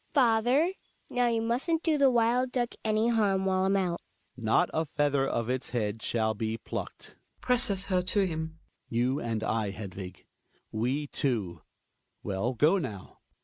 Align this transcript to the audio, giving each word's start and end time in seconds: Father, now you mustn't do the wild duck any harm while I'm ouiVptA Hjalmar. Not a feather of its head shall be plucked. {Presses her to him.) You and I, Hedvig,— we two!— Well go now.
Father, 0.15 0.73
now 1.11 1.27
you 1.27 1.43
mustn't 1.43 1.83
do 1.83 1.95
the 1.99 2.09
wild 2.09 2.51
duck 2.51 2.73
any 2.83 3.09
harm 3.09 3.45
while 3.45 3.65
I'm 3.65 3.73
ouiVptA 3.75 3.97
Hjalmar. 3.97 3.97
Not 4.35 4.69
a 4.73 4.87
feather 4.87 5.27
of 5.27 5.47
its 5.47 5.69
head 5.69 6.01
shall 6.01 6.33
be 6.33 6.57
plucked. 6.57 7.17
{Presses 7.39 7.85
her 7.85 8.01
to 8.01 8.25
him.) 8.25 8.57
You 8.89 9.19
and 9.19 9.43
I, 9.43 9.69
Hedvig,— 9.69 10.25
we 10.83 11.05
two!— 11.05 11.61
Well 12.23 12.55
go 12.55 12.79
now. 12.79 13.19